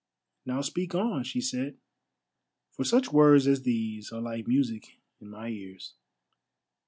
[0.47, 1.77] "Now speak on," she said,
[2.71, 5.93] "for such words as these are like music in my ears."